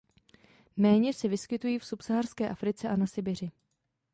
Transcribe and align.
Méně 0.77 1.13
se 1.13 1.27
vyskytují 1.27 1.79
v 1.79 1.85
subsaharské 1.85 2.49
Africe 2.49 2.89
a 2.89 2.95
na 2.95 3.07
Sibiři. 3.07 3.51